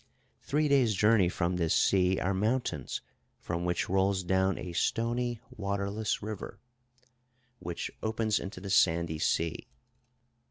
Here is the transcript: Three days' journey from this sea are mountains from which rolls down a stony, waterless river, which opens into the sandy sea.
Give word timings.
Three 0.41 0.67
days' 0.67 0.95
journey 0.95 1.29
from 1.29 1.57
this 1.57 1.75
sea 1.75 2.19
are 2.19 2.33
mountains 2.33 3.01
from 3.39 3.65
which 3.65 3.87
rolls 3.87 4.23
down 4.23 4.57
a 4.57 4.73
stony, 4.73 5.39
waterless 5.55 6.23
river, 6.23 6.59
which 7.59 7.91
opens 8.01 8.39
into 8.39 8.59
the 8.59 8.71
sandy 8.71 9.19
sea. 9.19 9.67